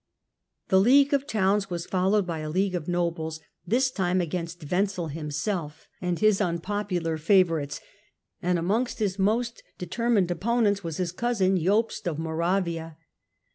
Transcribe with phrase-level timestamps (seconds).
[0.67, 3.93] Troubles in The league of towns was followed by a league of nobles, emia ^^^^
[3.95, 7.79] time against Wenzel himself and his unpopular favourites;
[8.41, 12.97] and amongst his most determined opponents was his cousin Jobst of Moravia.